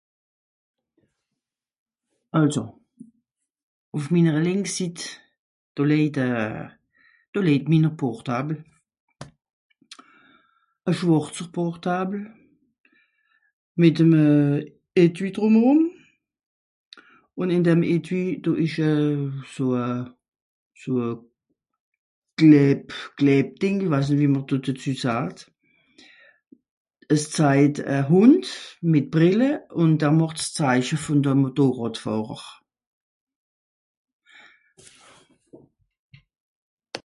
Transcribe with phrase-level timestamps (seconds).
[2.39, 2.63] àlso
[3.95, 4.97] ùff minnere lìnks sit
[5.75, 6.29] do leijt a
[7.33, 8.55] do leijt minner Portable
[10.87, 12.21] a schwàrzer Portable
[13.81, 15.81] mìt'm a euh étui drumerum
[17.39, 20.03] un in dem étui do esch euuh so euh
[20.81, 21.09] so euh a
[22.41, 22.81] gleeb
[23.17, 25.37] gleeb dìng weiss nìt wie m'r do dezü saat
[27.15, 28.45] es zajt a Hùnd
[28.91, 29.49] mìt Brìlle
[29.81, 32.43] un dar màcht 's zeiche von de Motoràdfàhrer